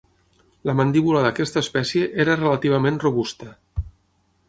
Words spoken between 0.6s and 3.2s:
La mandíbula d'aquesta espècie era relativament